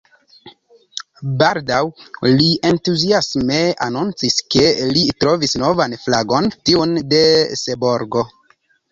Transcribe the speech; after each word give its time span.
Baldaŭ 1.41 1.81
li 2.37 2.47
entuziasme 2.69 3.59
anoncis, 3.87 4.37
ke 4.55 4.63
li 4.95 5.03
trovis 5.25 5.53
novan 5.65 5.93
flagon: 6.05 6.49
tiun 6.71 6.97
de 7.13 7.21
Seborgo. 7.65 8.25